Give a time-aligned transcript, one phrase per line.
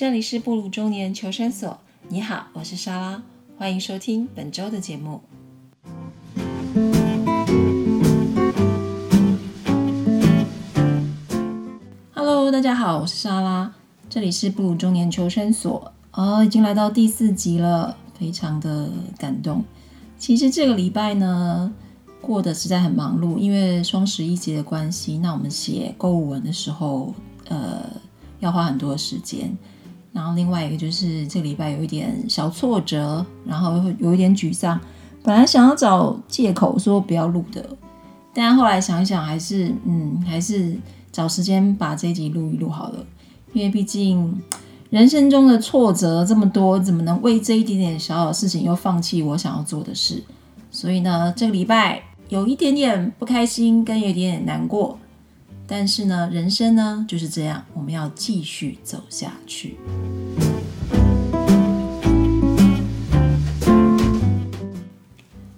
[0.00, 1.78] 这里是布鲁中年求生所。
[2.08, 3.22] 你好，我是莎拉，
[3.58, 5.20] 欢迎收听本周的节目。
[12.14, 13.74] Hello，大家好，我是莎拉，
[14.08, 15.92] 这里是布鲁中年求生所。
[16.12, 19.62] 哦，已经来到第四集了，非常的感动。
[20.18, 21.70] 其实这个礼拜呢，
[22.22, 27.14] 过得实在很忙碌，因为双十一节的关系，那我们写购物文的时候，
[27.50, 27.84] 呃，
[28.38, 29.54] 要花很多时间。
[30.12, 34.78] 然后另外一个就是这个礼拜有一点小挫折，然后有一点沮丧。
[35.22, 37.64] 本来想要找借口说不要录的，
[38.32, 40.76] 但后来想一想，还是嗯，还是
[41.12, 43.04] 找时间把这集录一录好了。
[43.52, 44.40] 因为毕竟
[44.88, 50.22] 人生中的挫折这么多，怎么能为这一点点小小事情又放弃我想要做的事？
[50.70, 54.98] 所以呢，这个礼拜有一点点不开心，跟有一点点难过。
[55.72, 59.78] 但是呢，人生呢就是这样，我们要继续走下去。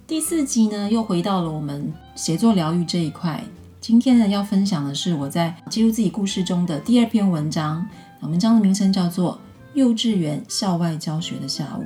[0.06, 3.42] 第四集呢，又回到了我们写作疗愈这一块。
[3.80, 7.88] 今天呢，要分享的是我在记录自己故事中的第二篇文章。
[8.20, 9.32] 那文章的名称叫做
[9.72, 11.82] 《幼稚园校外教学的下午》。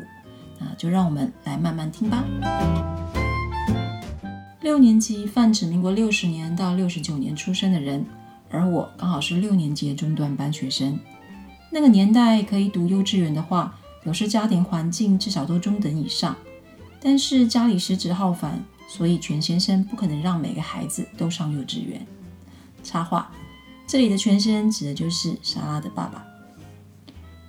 [0.59, 2.25] 那就让我们来慢慢听吧。
[4.67, 8.05] 六年级泛指民国六十年到六十九年出生的人，
[8.51, 10.99] 而我刚好是六年级的中段班学生。
[11.71, 16.37] 那个年代可以读幼稚园的话，表示家庭环境至少都中等以上。
[17.01, 22.05] 但是家里食指浩繁，所以全先生不可能让每个孩子都上幼稚园。
[22.83, 23.31] 插话，
[23.87, 26.27] 这里的全先生指的就是莎拉的爸爸。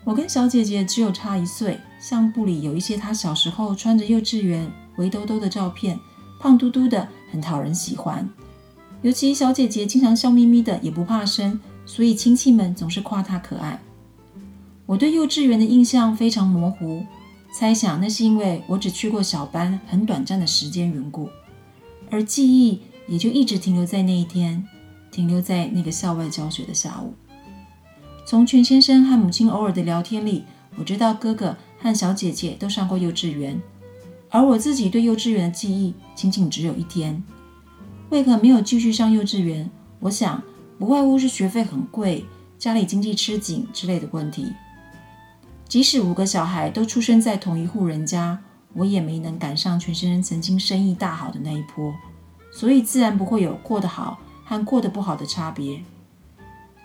[0.03, 5.99] 我跟小姐姐只有差一岁，相簿里有一些她小时候穿着幼稚园围兜兜的照片。
[6.47, 8.25] 胖嘟嘟的，很讨人喜欢。
[9.01, 13.81] 尤其小姐姐经常笑眯眯的，也不怕生，所以亲戚们总是夸她可爱。
[14.85, 17.03] 我对幼稚园的印象非常模糊，
[17.51, 21.29] 猜想那是因为我只去过小班很短暂的时间缘故，
[22.09, 22.79] 而记忆
[23.09, 24.65] 也就一直停留在那一天，
[25.11, 27.13] 停留在那个校外教学的下午。
[28.25, 30.45] 从全先生和母亲偶尔的聊天里，
[30.77, 33.61] 我知道哥哥和小姐姐都上过幼稚园。
[34.29, 37.23] 而我自己对幼稚园的记忆仅仅只有一天，
[38.09, 39.69] 为何没有继续上幼稚园？
[39.99, 40.43] 我想
[40.77, 42.25] 不外乎是学费很贵、
[42.59, 44.51] 家里经济吃紧之类的问题。
[45.67, 48.39] 即使五个小孩都出生在同一户人家，
[48.73, 51.93] 我也没能赶上全先生曾经生意大好的那一波，
[52.51, 55.81] 所以自然不会有过得好和过得不好的差别。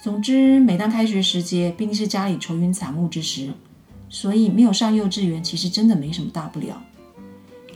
[0.02, 3.52] 总之，每当开学时节，必定是家里愁云惨雾之时，
[4.08, 6.82] 所以没有上幼稚园，其实真的没什么大不了。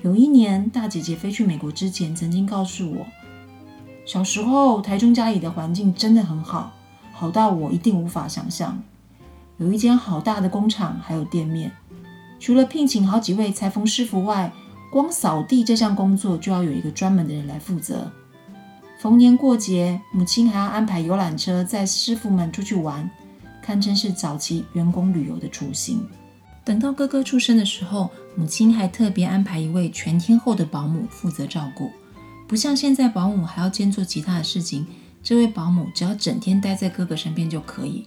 [0.06, 3.04] 有一年，大姐姐飞去美国之前，曾经告诉我，
[4.04, 6.72] 小时候台中家里的环境真的很好，
[7.12, 8.80] 好到我一定无法想象。
[9.56, 11.72] 有一间好大的工厂，还有店面。
[12.38, 14.52] 除了聘请好几位裁缝师傅外，
[14.92, 18.08] 光扫地这项工作就要有一个专门的人来负责。
[19.00, 23.10] 逢年过节，母亲还要安排游览车载师傅们出去玩，
[23.60, 26.06] 堪称是早期员工旅游的雏形。
[26.66, 31.92] 等到哥哥出生的时候，母亲还特别安排一位全天候的保姆负责照顾，
[32.48, 34.84] 不像现在保姆还要兼做其他的事情，
[35.22, 38.04] 这位保姆只要整天待在哥哥身边就可以。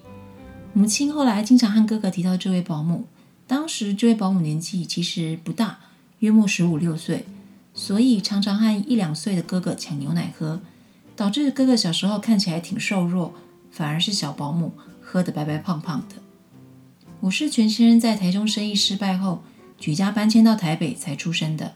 [0.73, 3.05] 母亲后来经常和哥哥提到这位保姆，
[3.47, 5.79] 当时这位保姆年纪其实不大，
[6.19, 7.25] 约莫十五六岁，
[7.73, 10.59] 所以常常和一两岁的哥哥抢牛奶喝，
[11.15, 13.33] 导致哥哥小时候看起来挺瘦弱，
[13.71, 16.15] 反而是小保姆喝得白白胖胖的。
[17.21, 19.43] 我是全先生在台中生意失败后
[19.77, 21.75] 举家搬迁到台北才出生的，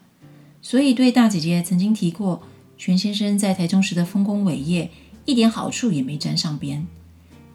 [0.62, 2.44] 所以对大姐姐曾经提过
[2.78, 4.90] 全先生在台中时的丰功伟业
[5.26, 6.88] 一点好处也没沾上边。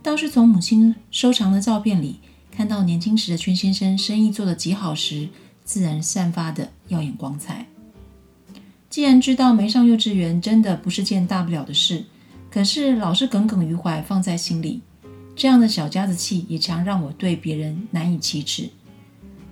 [0.03, 5.29] 倒是从母亲收藏的照片里看到年轻时的全先生生意做得极好时，
[5.65, 7.67] 自然散发的耀眼光彩。
[8.91, 12.05] 既然知道没上幼稚园真的不是件大不了的事，
[12.51, 14.83] 可是老是耿耿于怀放在心里。
[15.39, 18.69] 这样的小家子气也常让我对别人难以启齿。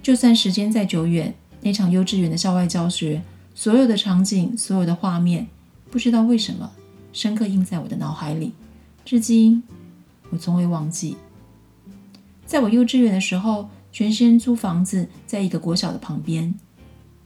[0.02, 3.22] 就算时间再久远，那场幼稚园的校外教学，
[3.54, 5.46] 所有的场景，所有的画面，
[5.88, 6.72] 不知道为什么
[7.12, 8.52] 深刻印在我的脑海里，
[9.04, 9.62] 至今
[10.30, 11.16] 我从未忘记。
[12.44, 16.52] 在我幼稚园的时候，全先租房子在一个国小的旁边，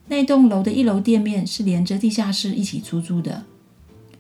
[0.08, 3.44] 那栋楼的一楼店面是连着地下室一起出租的。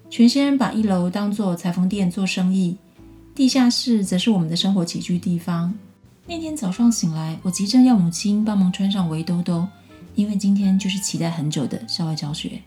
[0.08, 2.78] 全先把一楼当做裁缝店做生意。
[3.40, 5.72] 地下室则是我们的生活起居地方。
[6.26, 9.66] 那天早上醒来，我急着要母亲帮忙穿上围兜兜，
[10.14, 12.60] 因为今天就是期待很久的校外教学。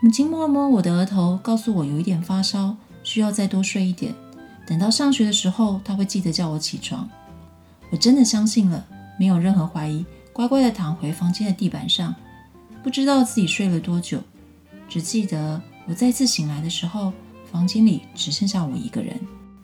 [0.00, 4.12] 母亲摸了摸我的额头，告诉我有一点发烧，需要再多睡一点。
[4.66, 7.08] 等到上学的时候，她会记得叫我起床。
[7.90, 8.84] 我真的相信了，
[9.20, 12.12] 没有任何怀疑，乖乖的躺回房间的地板上。
[12.82, 14.20] 不知道自己睡了多久，
[14.88, 17.12] 只记得我再次醒来的时候，
[17.52, 19.16] 房间里只剩下我一个人。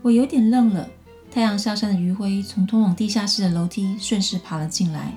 [0.06, 0.88] 我有点愣了。
[1.32, 5.12] 太阳下山的余晖从通往地下室的楼梯顺势爬了进来，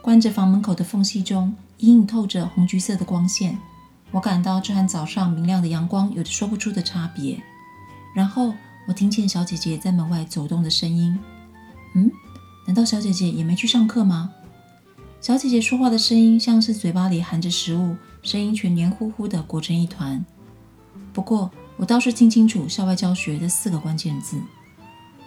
[0.00, 3.58] 关着房门口的缝隙中隐隐透着红橘色的光线。
[4.12, 7.42] 我感到这和早上明亮的阳光有着说不出的差别。
[8.14, 8.54] 然后
[8.86, 11.18] 我听见小姐姐在门外走动的声音。
[11.96, 12.08] 嗯，
[12.68, 14.30] 难道小姐姐也没去上课吗？
[15.20, 20.24] 小姐姐说话的声音像是嘴巴里含着食物，声音却黏糊糊的裹成一团。
[21.12, 24.40] 不过我倒是听清楚“校外教学”的四个关键字。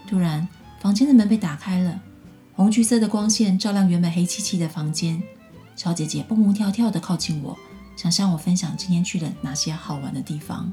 [0.08, 0.48] 突然，
[0.80, 2.00] 房间的门被打开了，
[2.56, 5.22] 红橘色的光线照亮原本黑漆漆的房间。
[5.76, 7.58] 小姐姐蹦蹦跳跳地靠近我。
[7.98, 10.72] 想向我分享今天去了哪些好玩的地方。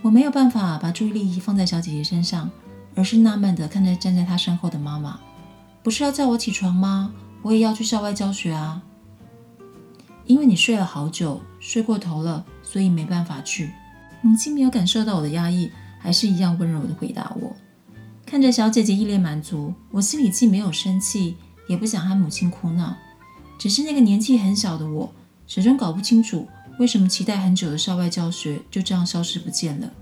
[0.00, 2.48] 我没有办法把注意力放在小姐姐身上，
[2.94, 5.18] 而是纳闷地看着站在她身后的妈妈。
[5.82, 7.12] 不是要叫我起床吗？
[7.42, 8.80] 我也要去校外教学啊。
[10.24, 13.72] 因为你睡了好久，睡过头了，所以没办法去。
[14.22, 17.54] 母亲没有感受到我的压抑，还是一样温柔地回答我。
[18.24, 21.36] 看着小姐姐一脸满足，我心里既没有生气，
[21.68, 22.96] 也不想和母亲哭闹，
[23.58, 25.12] 只是那个年纪很小的我。
[25.46, 26.48] 始终搞不清楚
[26.78, 29.92] 为什么期待很久的校外教学就这样消失不见了。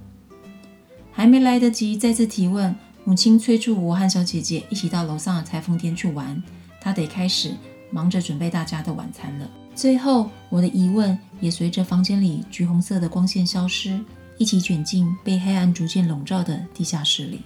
[1.11, 6.41] 还没来得及再次提问，母亲催促我和小姐姐一起到楼上的裁缝店去玩，
[6.81, 7.53] 她得开始
[7.91, 9.51] 忙着准备大家的晚餐了。
[9.81, 13.99] 最后，我的疑问也随着房间里橘红色的光线消失，
[14.37, 17.41] 一起卷进被黑暗逐渐笼罩的地下室里。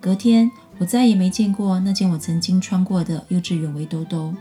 [0.00, 4.34] 隔天，我再也没见过那件我曾经穿过的幼稚园围兜兜。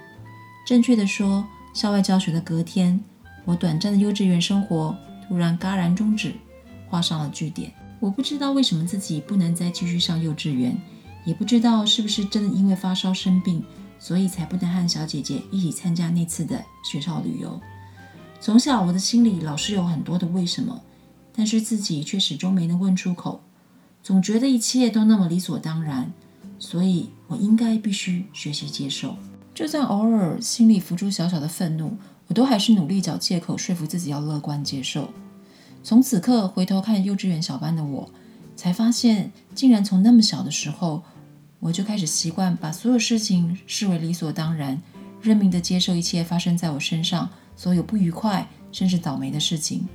[0.65, 1.45] 正确的说。
[1.71, 2.99] 校外教学的隔天，
[3.45, 4.95] 我短暂的幼稚园生活
[5.27, 6.33] 突然戛然终止，
[6.87, 7.71] 画上了句点。
[7.99, 10.75] 我不知道为什么自己不能再继续上幼稚园，
[11.25, 13.63] 也不知道是不是真的因为发烧生病，
[14.03, 17.57] 所以才不能和小姐姐一起参加那次的学校旅游。
[18.41, 20.81] 从小我的心里老是有很多的为什么，
[21.33, 23.39] 但是自己却始终没能问出口，
[24.03, 26.11] 总觉得一切都那么理所当然，
[26.59, 29.15] 所以我应该必须学习接受。
[29.55, 31.95] 就算偶尔心里浮出小小的愤怒，
[32.27, 35.13] 我都还是努力找借口说服自己要乐观接受。
[35.81, 38.09] 从此刻回头看幼稚园小班的我，
[38.57, 41.03] 才发现竟然从那么小的时候，
[41.65, 44.81] 我就开始习惯把所有事情视为理所当然，
[45.21, 49.87] 认命的接受一切发生在我身上所有不愉快甚至倒霉的事情。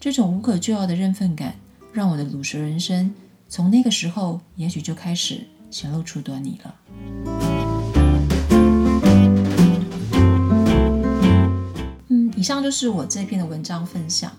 [0.00, 1.54] 这种无可救药的认份感，
[1.92, 3.14] 让我的鲁蛇人生
[3.48, 6.74] 从那个时候也许就开始显露出端倪了。
[12.08, 14.32] 嗯以上就是我这篇的文章分享。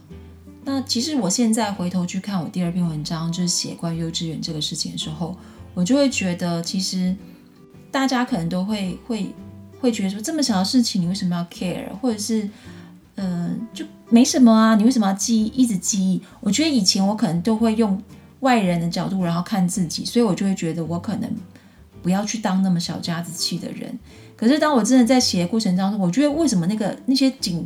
[0.65, 5.37] 那其实我现在回头去看我第二篇文章，就是写关于幼稚园这个事情的时候，
[5.73, 7.15] 我就会觉得，其实
[7.91, 9.33] 大家可能都会会
[9.79, 12.49] 会觉得说，这么小的事情你为什么要 care，或者是
[13.15, 16.21] 嗯就没什么啊，你为什么要记一直记忆？
[16.39, 18.01] 我觉得以前我可能都会用
[18.41, 21.29] 外人的角度，然后看自己，所以我就会觉得我可能
[22.01, 23.97] 不要去当那么小家子气的人。
[24.35, 27.65] 可是当我真的在写的过程当中，我觉得为什么那个那些景。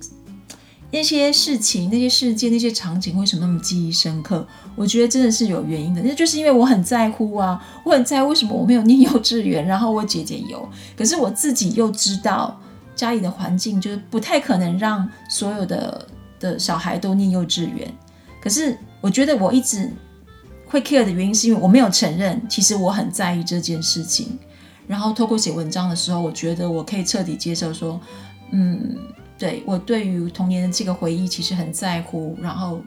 [0.93, 4.47] 那些事情、那些事件、那些场景为什么那么记忆深刻？
[4.75, 12.61] 我觉得真的是有原因的，那就是因为我很在乎啊，我很在乎为什么我没有念幼稚园，然后我姐姐有，可是我自己又知道
[12.95, 16.07] 家里的环境就是不太可能让所有的
[16.39, 17.91] 的小孩都念幼稚园。
[18.39, 19.91] 可是我觉得我一直
[20.67, 24.37] 会 care 的原因，是因为我没有承认，其实我很在意这件事情。
[24.85, 27.99] 然后透过写文章的时候，我觉得我可以彻底接受说，
[28.51, 28.95] 嗯。
[29.43, 32.81] 对我对于童年的这个回忆其实很在乎，然后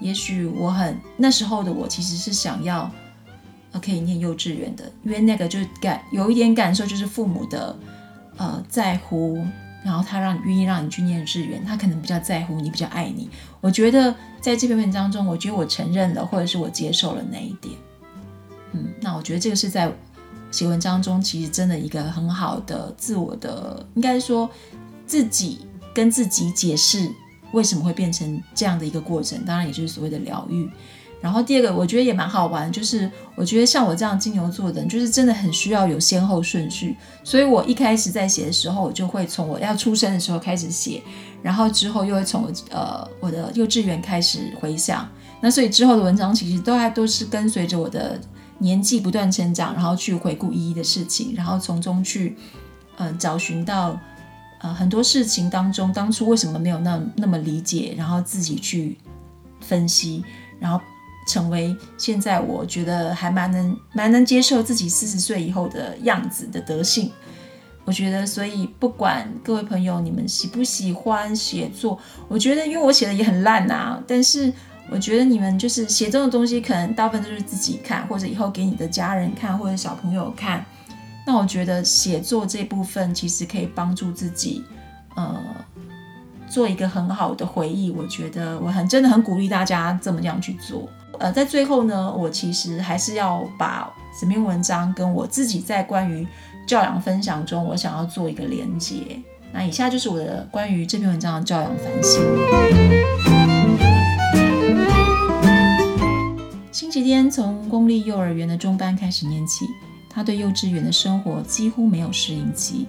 [0.00, 2.88] 也许我很那时候的我其实是想要
[3.82, 7.76] 可以念幼稚园的，因为那个就感有一点感受就是父母的
[8.36, 9.44] 呃在乎，
[9.84, 13.28] 然后他让你愿意让你去念幼稚园，他可能比较在乎你，比较爱你。
[13.60, 17.74] 我觉得在这篇文章中，我觉得我承认了，或者是我接受了那一点。
[18.70, 19.92] 嗯，那我觉得这个是在
[20.52, 24.48] 写文章中其实真的一个很好的自我的，应该说
[25.04, 25.66] 自己。
[25.96, 27.10] 跟自己解释
[27.52, 30.68] 为什么会变成这样的一个过程，当然也就是所谓的疗愈。
[31.22, 36.94] 然后第二个，我觉得也蛮好玩，就是我觉得像我这样金牛座的人，就是真的很需要有先后顺序。
[37.24, 41.02] 所以我一开始在写的时候，我就会从我要出生的时候开始写，
[41.42, 45.08] 然后之后又会从呃我的幼稚园开始回想。
[45.40, 48.20] 那所以之后的文章其实都还都是跟随着我的
[48.58, 52.36] 年纪不断成长，然后去回顾一一的事情，然后从中去
[52.98, 53.98] 嗯找寻到。
[54.74, 58.96] 很多事情当中，当初为什么没有那那么理解，然后自己去
[59.60, 60.24] 分析，
[60.60, 60.80] 然后
[61.28, 67.10] 成为现在我觉得还蛮能蛮能接受自己四十岁以后的样子的德性。
[67.84, 74.52] 我觉得，所以不管各位朋友你们喜不喜欢写作，我觉得因为我写的也很烂啊，但是
[74.90, 80.64] 我觉得你们就是写这种东西，可能大部分都是自己看，或者以后给你的家人看，或者小朋友看。
[81.26, 84.64] 那我觉得写作这部分其实可以帮助自己，
[85.16, 85.36] 呃，
[86.48, 87.90] 做一个很好的回忆。
[87.90, 90.88] 我觉得我很真的很鼓励大家这么样去做。
[91.18, 96.26] 呃，在最后呢，我其实还是要把这篇文章跟我自己在关于。
[96.66, 98.96] 教养分享中，我想要做一个连接。
[99.52, 102.20] 那以下就是我的关于这篇文章的教养反省。
[106.72, 109.64] 星期天从公立幼儿园的中班开始念起，
[110.16, 112.86] 他对幼稚园的生活几乎没有适应期，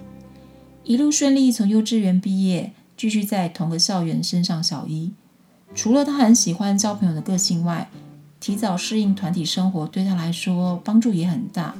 [0.82, 5.12] 一路顺利从幼稚园毕业，继续在同个校园升上小一。
[5.74, 7.90] 除了他很喜欢交朋友的个性外，
[8.40, 11.74] 提早适应团体生活对他来说帮助也很大。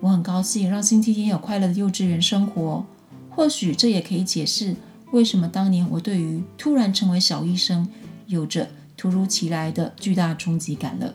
[0.00, 2.84] 我很高兴让星期天有快乐的幼稚园生活，
[3.30, 4.74] 或许这也可以解释
[5.12, 7.88] 为什么当年我对于突然成为小医生
[8.26, 11.14] 有着突如其来的巨大冲击感了。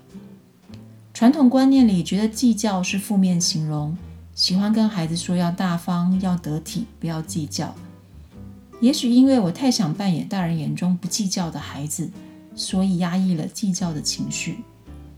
[1.18, 3.98] 传统观念里觉得计较是负面形容，
[4.36, 7.74] 喜欢跟孩子说要大方、要得体，不要计较。
[8.80, 12.12] 也许因为我太想扮演大人眼中不计较的孩子，
[12.56, 14.60] 所以压抑了计较的情绪。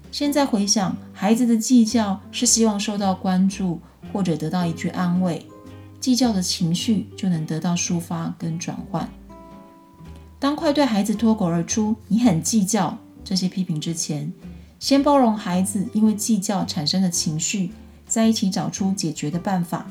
[0.10, 3.82] 现在回想，孩子的计较是希望受到关注
[4.14, 5.46] 或者得到一句安慰，
[6.00, 9.10] 计较的情绪就能得到抒发跟转换。
[10.40, 14.32] 当快对孩子脱口而出“你很计较”这些批评之前，
[14.80, 17.72] 先包容孩子因为计较产生的情绪，
[18.08, 19.86] 在一起找出解决的办法。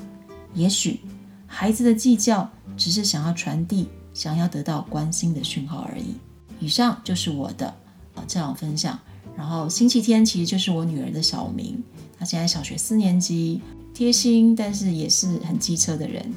[0.54, 1.00] 也许
[1.46, 6.14] 孩子的计较只是想要传递、想要得到关心的讯号而已。
[6.58, 7.66] 以上就是我的
[8.14, 8.98] 啊这样分享。
[9.36, 11.80] 然后星期天其实就是我女儿的小名，
[12.18, 13.60] 她现在小学四年级，
[13.92, 16.32] 贴心但是也是很机车的人。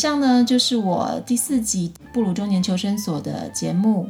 [0.00, 4.08] 上呢就是我第四集布鲁中年求生所的节目，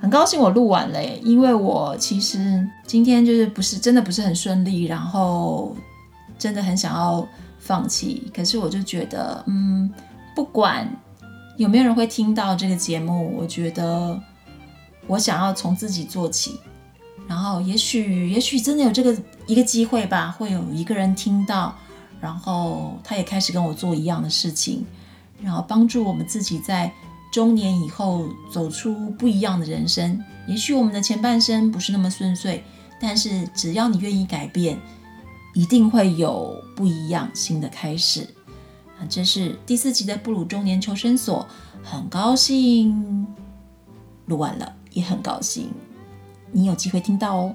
[0.00, 5.76] 很高兴我录完了，因为我其实今天就是不是真的不是很顺利，然后
[6.36, 7.24] 真的很想要
[7.60, 9.88] 放弃，可是我就觉得，嗯，
[10.34, 10.90] 不管。
[11.58, 13.36] 有没有人会听到这个节目？
[13.36, 14.16] 我觉得
[15.08, 16.56] 我想要从自己做起，
[17.26, 19.12] 然后也许也许真的有这个
[19.48, 21.76] 一个机会吧，会有一个人听到，
[22.20, 24.84] 然后他也开始跟我做一样的事情，
[25.42, 26.92] 然后帮助我们自己在
[27.32, 30.22] 中年以后走出不一样的人生。
[30.46, 32.62] 也许我们的前半生不是那么顺遂，
[33.00, 34.78] 但是只要你愿意改变，
[35.54, 38.26] 一定会有不一样新的开始。
[39.08, 41.46] 这是第四集的布鲁中年求生所，
[41.84, 43.26] 很高兴
[44.26, 45.70] 录完了，也很高兴
[46.50, 47.54] 你有机会听到哦。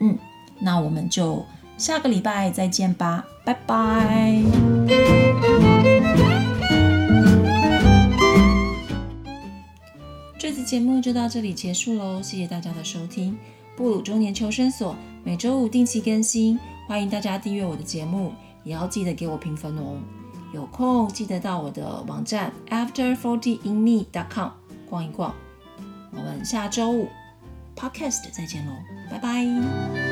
[0.00, 0.16] 嗯，
[0.60, 1.44] 那我们就
[1.76, 4.42] 下个礼拜再见吧，拜拜。
[10.38, 13.36] 这次节目就到这里结束喽，谢谢大家的收听。
[13.76, 18.32] 布鲁中年求生所每周五定期更新，欢迎大家订阅我的节目，
[18.64, 19.98] 也要记得给我评分哦。
[20.54, 24.48] 有空记得到我的网站 afterfortyinme.com
[24.88, 25.34] 逛一逛。
[26.12, 27.08] 我们下周五
[27.76, 28.72] podcast 再见喽，
[29.10, 30.05] 拜拜。